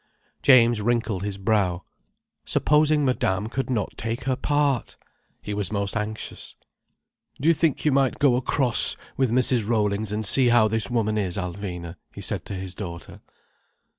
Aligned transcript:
James 0.41 0.81
wrinkled 0.81 1.21
his 1.21 1.37
brow. 1.37 1.83
Supposing 2.43 3.05
Madame 3.05 3.45
could 3.45 3.69
not 3.69 3.95
take 3.97 4.23
her 4.23 4.35
part! 4.35 4.97
He 5.43 5.53
was 5.53 5.71
most 5.71 5.95
anxious. 5.95 6.55
"Do 7.39 7.47
you 7.47 7.53
think 7.53 7.85
you 7.85 7.91
might 7.91 8.17
go 8.17 8.35
across 8.35 8.97
with 9.15 9.29
Mrs. 9.29 9.69
Rollings 9.69 10.11
and 10.11 10.25
see 10.25 10.47
how 10.49 10.67
this 10.67 10.89
woman 10.89 11.19
is, 11.19 11.37
Alvina?" 11.37 11.97
he 12.11 12.19
said 12.21 12.45
to 12.45 12.55
his 12.55 12.73
daughter. 12.73 13.21